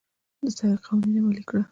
[0.43, 1.61] د سړک قوانين عملي کړه.